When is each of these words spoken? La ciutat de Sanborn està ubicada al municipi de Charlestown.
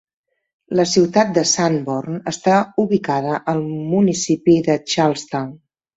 La 0.79 0.85
ciutat 0.91 1.35
de 1.35 1.43
Sanborn 1.51 2.17
està 2.33 2.55
ubicada 2.87 3.37
al 3.53 3.61
municipi 3.93 4.57
de 4.71 4.79
Charlestown. 4.95 5.53